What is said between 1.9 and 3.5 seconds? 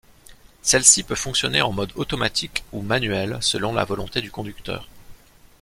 automatique ou manuel